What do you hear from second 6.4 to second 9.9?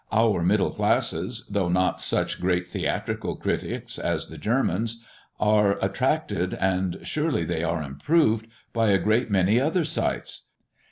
and surely they are improved by a great many other